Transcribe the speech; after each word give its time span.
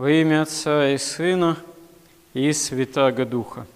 Во 0.00 0.10
имя 0.10 0.40
Отца 0.40 0.88
и 0.88 0.96
Сына 0.96 1.58
и 2.32 2.54
Святаго 2.54 3.26
Духа. 3.26 3.66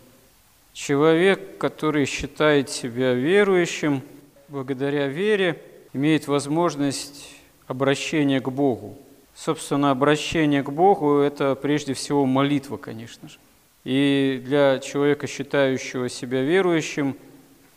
Человек, 0.73 1.58
который 1.58 2.07
считает 2.07 2.71
себя 2.71 3.12
верующим, 3.12 4.00
благодаря 4.48 5.06
вере 5.08 5.60
имеет 5.92 6.26
возможность 6.26 7.29
обращения 7.66 8.40
к 8.40 8.48
Богу. 8.48 8.96
Собственно, 9.34 9.90
обращение 9.90 10.62
к 10.62 10.71
Богу– 10.71 11.18
это 11.21 11.54
прежде 11.54 11.92
всего 11.92 12.25
молитва, 12.25 12.79
конечно 12.79 13.29
же. 13.29 13.36
И 13.84 14.43
для 14.46 14.79
человека, 14.79 15.27
считающего 15.27 16.09
себя 16.09 16.41
верующим, 16.41 17.18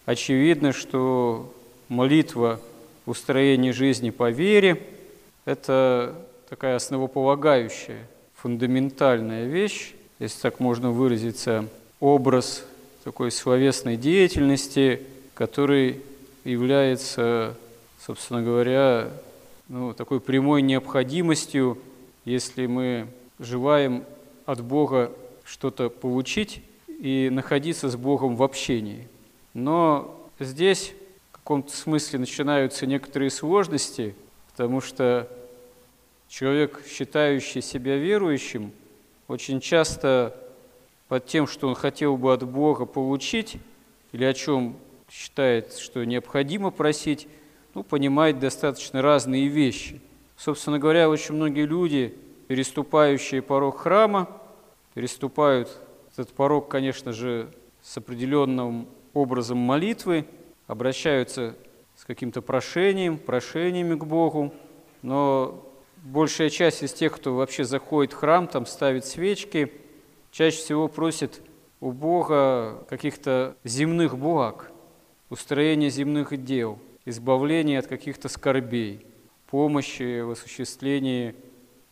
очевидно, 0.06 0.72
что 0.72 1.54
молитва 1.90 2.62
в 3.06 3.10
устроении 3.12 3.72
жизни 3.72 4.10
по 4.10 4.30
вере– 4.30 4.82
это 5.44 6.16
такая 6.48 6.78
основополагающая 6.78 8.08
фундаментальная 8.38 9.46
вещь, 9.46 9.94
если 10.20 10.42
так 10.42 10.60
можно 10.60 10.92
выразиться, 10.92 11.68
образ 12.00 12.64
такой 13.04 13.32
словесной 13.32 13.98
деятельности, 13.98 15.02
который 15.34 16.02
является, 16.44 17.56
собственно 18.00 18.42
говоря, 18.42 19.10
ну, 19.68 19.94
такой 19.94 20.20
прямой 20.20 20.62
необходимостью, 20.62 21.78
если 22.26 22.68
мы 22.68 23.08
желаем 23.40 24.04
от 24.46 24.62
Бога 24.62 25.12
что-то 25.44 25.90
получить 25.90 26.62
и 26.88 27.30
находиться 27.32 27.90
с 27.90 27.96
Богом 27.96 28.36
в 28.36 28.44
общении. 28.44 29.08
Но 29.54 30.30
здесь 30.40 30.94
в 31.32 31.36
каком-то 31.38 31.76
смысле 31.76 32.20
начинаются 32.20 32.86
некоторые 32.86 33.30
сложности, 33.30 34.16
потому 34.52 34.82
что 34.82 35.28
Человек, 36.30 36.84
считающий 36.86 37.62
себя 37.62 37.98
верующим, 37.98 38.72
очень 39.28 39.60
часто 39.62 40.36
под 41.08 41.26
тем, 41.26 41.48
что 41.48 41.68
он 41.68 41.76
хотел 41.76 42.18
бы 42.18 42.34
от 42.34 42.44
Бога 42.44 42.86
получить, 42.86 43.58
или 44.12 44.26
о 44.26 44.34
чем 44.34 44.76
считает, 45.10 45.74
что 45.74 46.04
необходимо 46.04 46.72
просить, 46.72 47.28
ну, 47.74 47.84
понимает 47.84 48.40
достаточно 48.40 49.02
разные 49.02 49.48
вещи. 49.48 50.02
Собственно 50.36 50.80
говоря, 50.80 51.10
очень 51.10 51.36
многие 51.36 51.66
люди, 51.66 52.18
переступающие 52.48 53.42
порог 53.42 53.80
храма, 53.80 54.30
переступают 54.94 55.70
этот 56.12 56.34
порог, 56.34 56.68
конечно 56.68 57.14
же, 57.14 57.50
с 57.82 57.98
определенным 57.98 58.88
образом 59.14 59.58
молитвы, 59.58 60.26
обращаются 60.68 61.56
с 61.96 62.04
каким-то 62.04 62.42
прошением, 62.42 63.18
прошениями 63.18 63.96
к 63.96 64.04
Богу, 64.04 64.54
но 65.02 65.64
большая 66.04 66.50
часть 66.50 66.84
из 66.84 66.94
тех, 66.94 67.16
кто 67.16 67.36
вообще 67.36 67.64
заходит 67.64 68.14
в 68.14 68.18
храм, 68.18 68.48
там 68.48 68.66
ставит 68.66 69.06
свечки, 69.06 69.72
чаще 70.32 70.58
всего 70.58 70.88
просит 70.88 71.42
у 71.80 71.92
Бога 71.92 72.86
каких-то 72.90 73.56
земных 73.64 74.18
благ, 74.18 74.72
устроения 75.30 75.90
земных 75.90 76.44
дел, 76.44 76.80
избавления 77.06 77.80
от 77.80 77.88
каких-то 77.88 78.30
скорбей, 78.30 79.06
помощи 79.50 80.22
в 80.22 80.32
осуществлении 80.32 81.36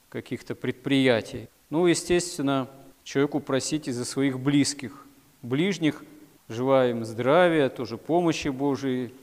каких-то 0.09 0.55
предприятий. 0.55 1.49
Ну, 1.69 1.87
естественно, 1.87 2.69
человеку 3.03 3.39
просить 3.39 3.87
и 3.87 3.91
за 3.91 4.05
своих 4.05 4.39
близких, 4.39 5.05
ближних, 5.41 6.03
желаем 6.47 7.05
здравия, 7.05 7.69
тоже 7.69 7.97
помощи 7.97 8.49
Божией, 8.49 9.13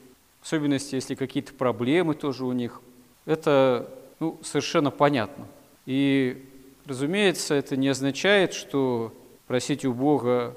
в 0.41 0.47
особенности, 0.47 0.97
если 0.97 1.15
какие-то 1.15 1.55
проблемы 1.55 2.15
тоже 2.15 2.45
у 2.45 2.53
них. 2.53 2.81
Это 3.27 3.89
ну, 4.23 4.39
совершенно 4.45 4.93
понятно. 4.93 5.49
И, 5.85 6.47
разумеется, 6.87 7.55
это 7.55 7.77
не 7.77 7.89
означает, 7.89 8.53
что 8.53 9.13
просить 9.49 9.85
у 9.85 9.93
Бога 9.93 10.57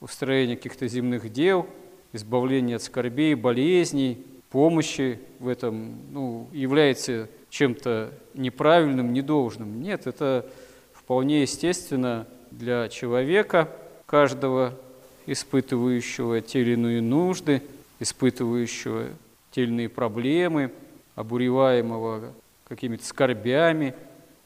устроения 0.00 0.54
каких-то 0.54 0.86
земных 0.86 1.32
дел, 1.32 1.66
избавления 2.12 2.76
от 2.76 2.84
скорбей, 2.84 3.34
болезней, 3.34 4.24
помощи 4.50 5.18
в 5.40 5.48
этом 5.48 5.98
ну, 6.12 6.46
является 6.52 7.28
чем-то 7.48 8.12
неправильным, 8.34 9.12
недолжным. 9.12 9.82
Нет, 9.82 10.06
это 10.06 10.48
вполне 10.92 11.42
естественно 11.42 12.28
для 12.52 12.88
человека, 12.88 13.76
каждого 14.06 14.78
испытывающего 15.26 16.40
те 16.42 16.60
или 16.60 16.74
иные 16.74 17.02
нужды, 17.02 17.60
испытывающего 17.98 19.08
те 19.50 19.64
или 19.64 19.70
иные 19.70 19.88
проблемы, 19.88 20.70
обуреваемого 21.16 22.32
какими-то 22.70 23.04
скорбями 23.04 23.94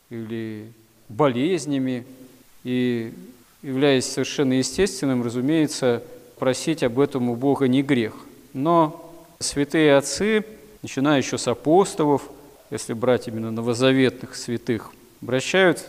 или 0.09 0.73
болезнями. 1.09 2.05
И 2.65 3.13
являясь 3.63 4.07
совершенно 4.07 4.55
естественным, 4.55 5.23
разумеется, 5.23 6.03
просить 6.39 6.83
об 6.83 6.99
этом 6.99 7.29
у 7.29 7.37
Бога 7.37 7.69
не 7.69 7.83
грех. 7.83 8.15
Но 8.55 9.15
святые 9.39 9.97
отцы, 9.97 10.45
начиная 10.83 11.19
еще 11.19 11.37
с 11.37 11.47
апостолов, 11.47 12.31
если 12.71 12.95
брать 12.95 13.29
именно 13.29 13.51
новозаветных 13.51 14.35
святых, 14.35 14.91
обращают 15.23 15.87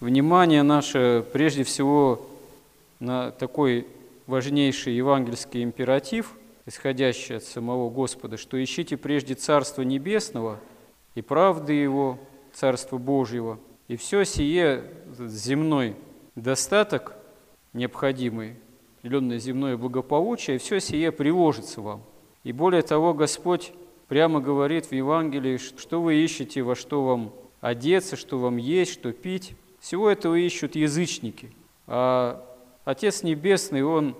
внимание 0.00 0.62
наше 0.62 1.24
прежде 1.32 1.64
всего 1.64 2.28
на 3.00 3.30
такой 3.30 3.86
важнейший 4.26 4.94
евангельский 4.94 5.62
императив, 5.62 6.34
исходящий 6.66 7.38
от 7.38 7.44
самого 7.44 7.88
Господа, 7.88 8.36
что 8.36 8.62
ищите 8.62 8.98
прежде 8.98 9.34
Царство 9.34 9.80
Небесного– 9.80 10.60
и 11.14 11.22
правды 11.22 11.72
Его, 11.72 12.18
Царства 12.52 12.98
Божьего, 12.98 13.58
и 13.88 13.96
все 13.96 14.24
сие 14.24 14.84
земной 15.18 15.96
достаток 16.34 17.16
необходимый, 17.72 18.56
определенное 18.98 19.38
земное 19.38 19.76
благополучие, 19.76 20.58
все 20.58 20.80
сие 20.80 21.12
приложится 21.12 21.80
вам. 21.80 22.02
И 22.44 22.52
более 22.52 22.82
того, 22.82 23.14
Господь 23.14 23.72
прямо 24.08 24.40
говорит 24.40 24.86
в 24.86 24.92
Евангелии, 24.92 25.56
что 25.56 26.02
вы 26.02 26.16
ищете, 26.16 26.62
во 26.62 26.74
что 26.74 27.04
вам 27.04 27.32
одеться, 27.60 28.16
что 28.16 28.38
вам 28.38 28.56
есть, 28.56 28.92
что 28.92 29.12
пить. 29.12 29.54
Всего 29.80 30.10
этого 30.10 30.34
ищут 30.34 30.74
язычники. 30.76 31.52
А 31.86 32.44
Отец 32.84 33.22
Небесный, 33.22 33.82
Он, 33.82 34.16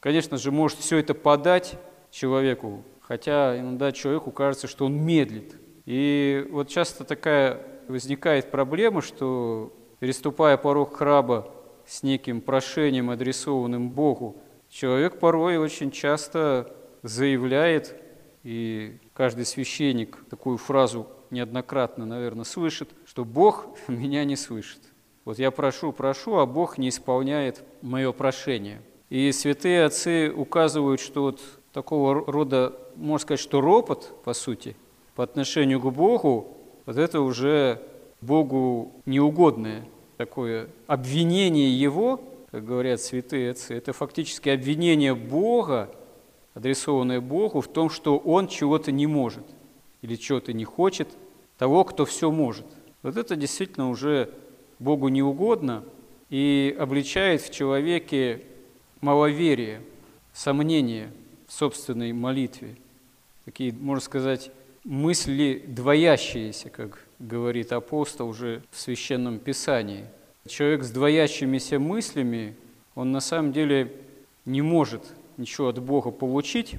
конечно 0.00 0.36
же, 0.36 0.50
может 0.50 0.78
все 0.78 0.98
это 0.98 1.14
подать 1.14 1.78
человеку, 2.10 2.82
хотя 3.00 3.58
иногда 3.58 3.92
человеку 3.92 4.30
кажется, 4.30 4.68
что 4.68 4.86
он 4.86 4.96
медлит– 4.96 5.56
и 5.86 6.46
вот 6.50 6.68
часто 6.68 7.04
такая 7.04 7.60
возникает 7.88 8.50
проблема, 8.50 9.02
что 9.02 9.72
переступая 9.98 10.56
порог 10.56 10.96
храба 10.96 11.50
с 11.86 12.02
неким 12.02 12.40
прошением, 12.40 13.10
адресованным 13.10 13.90
Богу, 13.90 14.36
человек 14.68 15.18
порой 15.18 15.58
очень 15.58 15.90
часто 15.90 16.74
заявляет, 17.02 18.00
и 18.42 18.98
каждый 19.12 19.44
священник 19.44 20.24
такую 20.30 20.56
фразу 20.56 21.06
неоднократно, 21.30 22.06
наверное, 22.06 22.44
слышит, 22.44 22.90
что 23.04 23.24
Бог 23.24 23.68
меня 23.88 24.24
не 24.24 24.36
слышит. 24.36 24.80
Вот 25.24 25.38
я 25.38 25.50
прошу, 25.50 25.92
прошу, 25.92 26.36
а 26.36 26.46
Бог 26.46 26.76
не 26.76 26.90
исполняет 26.90 27.62
мое 27.80 28.12
прошение. 28.12 28.82
И 29.08 29.32
святые 29.32 29.84
отцы 29.84 30.30
указывают, 30.34 31.00
что 31.00 31.22
вот 31.22 31.40
такого 31.72 32.30
рода, 32.30 32.78
можно 32.96 33.18
сказать, 33.18 33.40
что 33.40 33.60
ропот, 33.60 34.22
по 34.22 34.34
сути, 34.34 34.76
по 35.14 35.24
отношению 35.24 35.80
к 35.80 35.90
Богу, 35.92 36.56
вот 36.86 36.96
это 36.96 37.20
уже 37.20 37.80
Богу 38.20 38.92
неугодное 39.06 39.84
такое 40.16 40.68
обвинение 40.86 41.78
Его, 41.78 42.20
как 42.50 42.64
говорят 42.64 43.00
святые 43.00 43.50
отцы, 43.50 43.74
это 43.74 43.92
фактически 43.92 44.48
обвинение 44.48 45.14
Бога, 45.14 45.90
адресованное 46.54 47.20
Богу 47.20 47.60
в 47.60 47.68
том, 47.68 47.90
что 47.90 48.16
Он 48.18 48.48
чего-то 48.48 48.92
не 48.92 49.06
может 49.06 49.44
или 50.02 50.16
чего-то 50.16 50.52
не 50.52 50.64
хочет, 50.64 51.08
того, 51.58 51.84
кто 51.84 52.04
все 52.04 52.30
может. 52.30 52.66
Вот 53.02 53.16
это 53.16 53.36
действительно 53.36 53.90
уже 53.90 54.30
Богу 54.78 55.08
неугодно 55.08 55.84
и 56.30 56.74
обличает 56.78 57.42
в 57.42 57.52
человеке 57.52 58.42
маловерие, 59.00 59.82
сомнение 60.32 61.12
в 61.46 61.52
собственной 61.52 62.12
молитве. 62.12 62.76
Такие, 63.44 63.72
можно 63.72 64.02
сказать, 64.02 64.50
мысли 64.84 65.64
двоящиеся, 65.66 66.70
как 66.70 67.04
говорит 67.18 67.72
апостол 67.72 68.28
уже 68.28 68.62
в 68.70 68.78
Священном 68.78 69.38
Писании. 69.38 70.04
Человек 70.46 70.84
с 70.84 70.90
двоящимися 70.90 71.78
мыслями, 71.78 72.54
он 72.94 73.12
на 73.12 73.20
самом 73.20 73.52
деле 73.52 73.92
не 74.44 74.62
может 74.62 75.02
ничего 75.38 75.68
от 75.68 75.80
Бога 75.80 76.10
получить, 76.10 76.76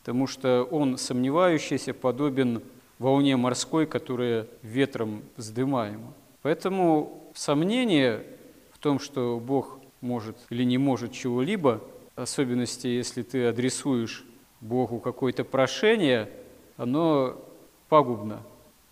потому 0.00 0.26
что 0.26 0.64
он 0.70 0.98
сомневающийся 0.98 1.94
подобен 1.94 2.62
волне 2.98 3.36
морской, 3.36 3.86
которая 3.86 4.46
ветром 4.62 5.22
вздымаема. 5.36 6.12
Поэтому 6.42 7.30
сомнение 7.34 8.22
в 8.70 8.78
том, 8.78 8.98
что 9.00 9.40
Бог 9.44 9.80
может 10.00 10.36
или 10.50 10.62
не 10.62 10.78
может 10.78 11.12
чего-либо, 11.12 11.82
особенности, 12.14 12.86
если 12.86 13.22
ты 13.22 13.46
адресуешь 13.46 14.24
Богу 14.60 15.00
какое-то 15.00 15.44
прошение, 15.44 16.30
оно 16.76 17.45
пагубно 17.88 18.40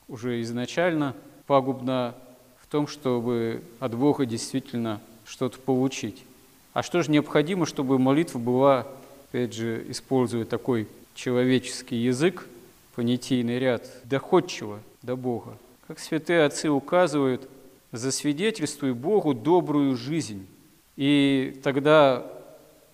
уже 0.09 0.41
изначально, 0.43 1.15
пагубно 1.47 2.15
в 2.61 2.67
том, 2.67 2.87
чтобы 2.87 3.63
от 3.81 3.95
Бога 3.95 4.27
действительно 4.27 5.01
что-то 5.25 5.59
получить. 5.59 6.25
А 6.73 6.83
что 6.83 7.03
же 7.03 7.11
необходимо, 7.11 7.67
чтобы 7.67 7.99
молитва 7.99 8.39
была, 8.39 8.87
опять 9.29 9.55
же, 9.55 9.85
используя 9.89 10.45
такой 10.45 10.89
человеческий 11.15 11.97
язык, 11.97 12.47
понятийный 12.95 13.59
ряд, 13.59 13.89
доходчиво 14.05 14.81
до 15.03 15.17
Бога? 15.17 15.57
Как 15.87 15.99
святые 15.99 16.45
отцы 16.45 16.71
указывают, 16.71 17.49
засвидетельствуй 17.93 18.93
Богу 18.93 19.35
добрую 19.35 19.97
жизнь, 19.97 20.47
и 20.97 21.61
тогда 21.63 22.27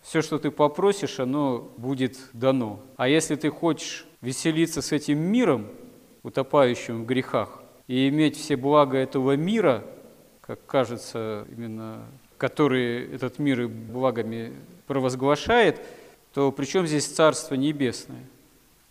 все, 0.03 0.23
что 0.23 0.38
ты 0.38 0.50
попросишь, 0.50 1.20
оно 1.20 1.70
будет 1.76 2.19
дано. 2.32 2.81
А 2.96 3.08
если 3.08 3.35
ты 3.37 3.50
хочешь 3.50 4.06
веселиться 4.20 4.82
с 4.82 4.93
этим 4.93 5.19
миром, 5.19 5.67
утопающим 6.22 7.02
в 7.02 7.06
грехах, 7.06 7.61
и 7.87 8.08
иметь 8.08 8.37
все 8.37 8.56
блага 8.56 8.99
этого 8.99 9.37
мира, 9.37 9.84
как 10.40 10.64
кажется, 10.67 11.46
именно 11.50 12.05
который 12.38 13.14
этот 13.14 13.38
мир 13.38 13.62
и 13.62 13.67
благами 13.67 14.55
провозглашает, 14.87 15.81
то 16.32 16.50
при 16.50 16.64
чем 16.64 16.87
здесь 16.87 17.06
Царство 17.06 17.55
Небесное? 17.55 18.25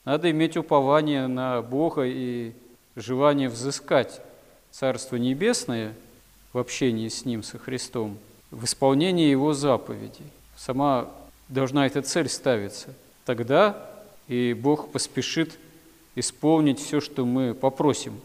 Надо 0.06 0.30
иметь 0.30 0.56
упование 0.56 1.26
на 1.28 1.62
Бога 1.62 2.04
и 2.06 2.54
желание 2.96 3.50
взыскать 3.50 4.22
Царство 4.72 5.16
Небесное 5.16 5.94
в 6.54 6.60
общении 6.60 7.08
с 7.08 7.26
Ним, 7.26 7.42
со 7.42 7.58
Христом, 7.58 8.20
в 8.52 8.66
исполнении 8.66 9.30
Его 9.30 9.54
заповедей. 9.54 10.26
Сама 10.56 11.10
должна 11.48 11.88
эта 11.88 12.02
цель 12.02 12.30
ставиться. 12.30 12.94
Тогда 13.26 13.90
и 14.28 14.54
Бог 14.54 14.92
поспешит 14.92 15.58
исполнить 16.20 16.80
все, 16.80 17.00
что 17.00 17.26
мы 17.26 17.54
попросим. 17.54 18.20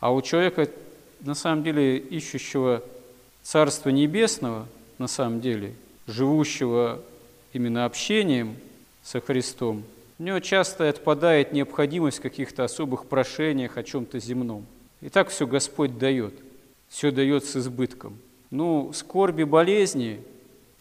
А 0.00 0.12
у 0.12 0.22
человека, 0.22 0.68
на 1.20 1.34
самом 1.34 1.62
деле, 1.64 1.98
ищущего 1.98 2.82
Царства 3.42 3.90
Небесного, 3.90 4.66
на 4.98 5.06
самом 5.06 5.40
деле, 5.40 5.74
живущего 6.06 7.02
именно 7.52 7.84
общением 7.84 8.56
со 9.02 9.20
Христом, 9.20 9.84
у 10.18 10.22
него 10.22 10.40
часто 10.40 10.88
отпадает 10.88 11.52
необходимость 11.52 12.18
в 12.18 12.22
каких-то 12.22 12.64
особых 12.64 13.06
прошениях 13.06 13.76
о 13.76 13.82
чем-то 13.82 14.18
земном. 14.18 14.64
И 15.02 15.08
так 15.10 15.28
все 15.28 15.46
Господь 15.46 15.98
дает, 15.98 16.34
все 16.88 17.10
дает 17.10 17.44
с 17.44 17.56
избытком. 17.56 18.16
Ну, 18.50 18.92
скорби, 18.94 19.42
болезни, 19.42 20.20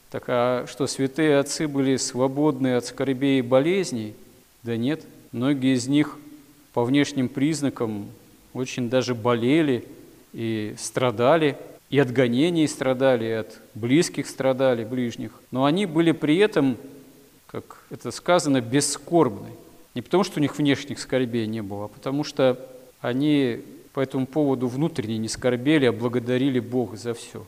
так 0.09 0.23
а 0.27 0.65
что, 0.67 0.87
святые 0.87 1.39
отцы 1.39 1.67
были 1.67 1.97
свободны 1.97 2.75
от 2.75 2.85
скорбей 2.85 3.39
и 3.39 3.41
болезней? 3.41 4.15
Да 4.63 4.77
нет, 4.77 5.03
многие 5.31 5.75
из 5.75 5.87
них 5.87 6.17
по 6.75 6.83
внешним 6.83 7.27
признакам 7.27 8.09
очень 8.53 8.87
даже 8.91 9.15
болели 9.15 9.83
и 10.33 10.75
страдали– 10.77 11.57
и 11.89 11.99
от 11.99 12.11
гонений 12.11 12.67
страдали, 12.67 13.25
и 13.25 13.31
от 13.31 13.61
близких 13.73 14.27
страдали, 14.27 14.83
ближних. 14.83 15.31
Но 15.51 15.65
они 15.65 15.85
были 15.85 16.11
при 16.11 16.37
этом, 16.37 16.77
как 17.47 17.85
это 17.89 18.11
сказано, 18.11 18.59
бесскорбны. 18.59 19.49
Не 19.93 20.01
потому, 20.01 20.23
что 20.23 20.39
у 20.39 20.41
них 20.41 20.57
внешних 20.57 20.99
скорбей 20.99 21.47
не 21.47 21.61
было, 21.61 21.85
а 21.85 21.87
потому 21.87 22.23
что 22.23 22.59
они 22.99 23.61
по 23.93 24.01
этому 24.01 24.25
поводу 24.25 24.67
внутренне 24.67 25.17
не 25.17 25.29
скорбели, 25.29 25.85
а 25.85 25.93
благодарили 25.93 26.59
Бога 26.59 26.97
за 26.97 27.13
все. 27.13 27.45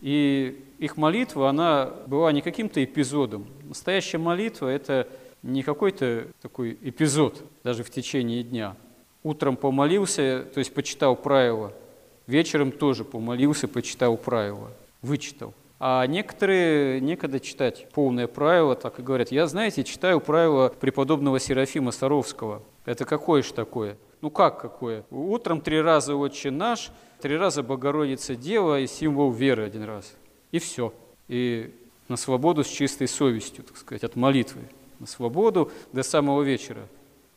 И 0.00 0.58
их 0.78 0.96
молитва, 0.96 1.50
она 1.50 1.90
была 2.06 2.32
не 2.32 2.40
каким-то 2.40 2.82
эпизодом. 2.82 3.46
Настоящая 3.68 4.18
молитва– 4.18 4.68
это 4.68 5.06
не 5.42 5.62
какой-то 5.62 6.28
такой 6.42 6.78
эпизод, 6.82 7.42
даже 7.64 7.84
в 7.84 7.90
течение 7.90 8.42
дня. 8.42 8.76
Утром 9.22 9.56
помолился, 9.56 10.46
то 10.54 10.58
есть 10.58 10.72
почитал 10.74 11.16
правила– 11.16 11.72
Вечером 12.30 12.70
тоже 12.70 13.04
помолился, 13.04 13.66
почитал 13.66 14.16
правила, 14.16 14.70
вычитал. 15.02 15.52
А 15.80 16.06
некоторые 16.06 17.00
некогда 17.00 17.40
читать 17.40 17.88
полное 17.92 18.28
правило, 18.28 18.76
так 18.76 19.00
и 19.00 19.02
говорят, 19.02 19.32
я, 19.32 19.48
знаете, 19.48 19.82
читаю 19.82 20.20
правила 20.20 20.68
преподобного 20.68 21.40
Серафима 21.40 21.90
Саровского. 21.90 22.62
Это 22.84 23.04
какое 23.04 23.42
же 23.42 23.52
такое? 23.52 23.96
Ну 24.20 24.30
как 24.30 24.60
какое? 24.60 25.04
Утром 25.10 25.60
три 25.60 25.80
раза 25.80 26.14
«Отче 26.14 26.52
наш», 26.52 26.92
три 27.20 27.36
раза 27.36 27.64
«Богородица 27.64 28.36
Дева» 28.36 28.78
и 28.78 28.86
символ 28.86 29.32
веры 29.32 29.64
один 29.64 29.82
раз. 29.82 30.14
И 30.52 30.60
все. 30.60 30.94
И 31.26 31.74
на 32.06 32.16
свободу 32.16 32.62
с 32.62 32.68
чистой 32.68 33.08
совестью, 33.08 33.64
так 33.64 33.76
сказать, 33.76 34.04
от 34.04 34.14
молитвы. 34.14 34.60
На 35.00 35.06
свободу 35.06 35.72
до 35.92 36.02
самого 36.02 36.42
вечера. 36.42 36.86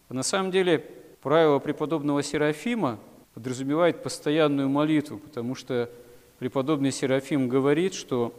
А 0.09 0.13
на 0.13 0.21
самом 0.21 0.51
деле 0.51 0.85
правило 1.21 1.59
преподобного 1.59 2.21
Серафима 2.21 2.99
подразумевает 3.33 4.03
постоянную 4.03 4.69
молитву, 4.69 5.17
потому 5.17 5.55
что 5.55 5.89
преподобный 6.39 6.91
Серафим 6.91 7.47
говорит, 7.47 7.93
что 7.93 8.33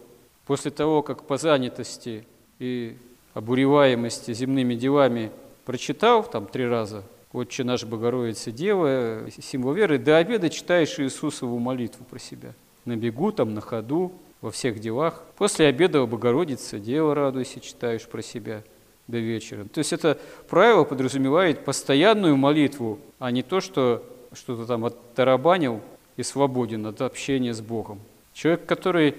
после 0.46 0.70
того, 0.70 1.02
как 1.02 1.24
по 1.24 1.38
занятости 1.38 2.26
и 2.58 2.96
обуреваемости 3.32 4.32
земными 4.34 4.74
делами 4.74 5.32
прочитал 5.64 6.22
там 6.22 6.46
три 6.46 6.66
раза 6.66 7.02
«Отче 7.32 7.64
наш 7.64 7.84
Богородица 7.84 8.52
Дева», 8.52 9.26
символ 9.40 9.72
веры, 9.72 9.98
до 9.98 10.18
обеда 10.18 10.50
читаешь 10.50 11.00
Иисусову 11.00 11.58
молитву 11.58 12.04
про 12.08 12.18
себя. 12.18 12.52
На 12.84 12.96
бегу, 12.96 13.32
там, 13.32 13.54
на 13.54 13.62
ходу, 13.62 14.12
во 14.40 14.50
всех 14.50 14.78
делах. 14.78 15.24
После 15.36 15.66
обеда 15.66 16.04
Богородица 16.04 16.78
Дева, 16.78 17.14
радуйся, 17.14 17.60
читаешь 17.60 18.06
про 18.06 18.20
себя 18.20 18.62
до 19.06 19.18
вечера. 19.18 19.64
То 19.64 19.78
есть 19.78 19.92
это 19.92 20.18
правило 20.48 20.84
подразумевает 20.84 21.64
постоянную 21.64 22.36
молитву, 22.36 22.98
а 23.18 23.30
не 23.30 23.42
то, 23.42 23.60
что 23.60 24.02
что-то 24.32 24.66
там 24.66 24.84
оттарабанил 24.84 25.80
и 26.16 26.22
свободен 26.22 26.86
от 26.86 27.02
общения 27.02 27.52
с 27.52 27.60
Богом. 27.60 28.00
Человек, 28.32 28.66
который 28.66 29.14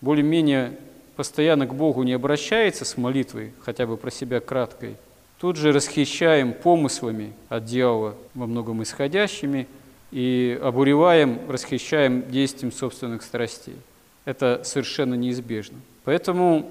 более-менее 0.00 0.78
постоянно 1.16 1.66
к 1.66 1.74
Богу 1.74 2.02
не 2.02 2.12
обращается 2.12 2.84
с 2.84 2.96
молитвой, 2.96 3.52
хотя 3.60 3.86
бы 3.86 3.96
про 3.96 4.10
себя 4.10 4.40
краткой, 4.40 4.96
тут 5.40 5.56
же 5.56 5.72
расхищаем 5.72 6.52
помыслами 6.52 7.32
от 7.48 7.64
дьявола, 7.64 8.14
во 8.34 8.46
многом 8.46 8.82
исходящими, 8.82 9.66
и 10.12 10.58
обуреваем, 10.62 11.40
расхищаем 11.48 12.30
действием 12.30 12.70
собственных 12.70 13.22
страстей. 13.22 13.74
Это 14.24 14.62
совершенно 14.64 15.14
неизбежно. 15.14 15.78
Поэтому 16.04 16.70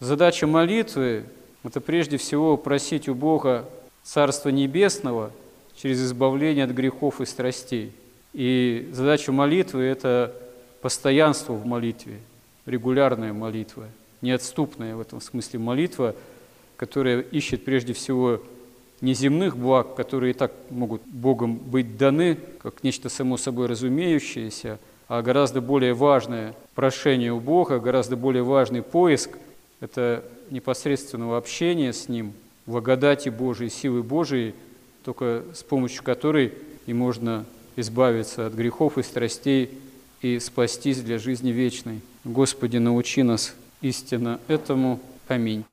задача 0.00 0.46
молитвы– 0.46 1.24
это 1.66 1.80
прежде 1.80 2.16
всего 2.16 2.56
просить 2.56 3.08
у 3.08 3.14
Бога 3.14 3.68
Царства 4.02 4.50
Небесного– 4.50 5.30
через 5.76 6.02
избавление 6.02 6.64
от 6.64 6.70
грехов 6.70 7.20
и 7.20 7.26
страстей. 7.26 7.92
И 8.32 8.88
задача 8.92 9.30
молитвы– 9.32 9.82
это 9.84 10.34
постоянство 10.80 11.52
в 11.52 11.66
молитве, 11.66 12.18
регулярная 12.64 13.32
молитва, 13.32 13.84
неотступная 14.20 14.96
в 14.96 15.00
этом 15.00 15.20
смысле 15.20 15.58
молитва, 15.60 16.14
которая 16.76 17.20
ищет 17.20 17.64
прежде 17.64 17.92
всего 17.92 18.40
не 19.00 19.14
земных 19.14 19.56
благ, 19.56 19.94
которые 19.94 20.30
и 20.30 20.34
так 20.34 20.52
могут 20.70 21.02
Богом 21.02 21.56
быть 21.56 21.96
даны, 21.96 22.38
как 22.62 22.82
нечто 22.82 23.08
само 23.08 23.36
собой 23.36 23.66
разумеющееся, 23.66 24.78
а 25.08 25.22
гораздо 25.22 25.60
более 25.60 25.94
важное 25.94 26.54
прошение 26.74 27.32
у 27.32 27.40
Бога, 27.40 27.78
гораздо 27.78 28.16
более 28.16 28.42
важный 28.42 28.82
поиск– 28.82 29.30
это 29.80 30.24
непосредственного 30.50 31.36
общения 31.36 31.92
с 31.92 32.08
Ним, 32.08 32.32
благодати 32.66 33.28
Божией, 33.28 33.70
силы 33.70 34.02
Божией– 34.02 34.54
только 35.06 35.44
с 35.54 35.62
помощью 35.62 36.02
которой 36.02 36.52
и 36.86 36.92
можно 36.92 37.46
избавиться 37.76 38.48
от 38.48 38.54
грехов 38.54 38.98
и 38.98 39.04
страстей 39.04 39.70
и 40.20 40.40
спастись 40.40 41.00
для 41.00 41.18
жизни 41.18 41.50
вечной. 41.50 42.00
Господи, 42.24 42.78
научи 42.78 43.22
нас 43.22 43.54
истинно 43.82 44.40
этому. 44.48 44.98
Аминь. 45.28 45.64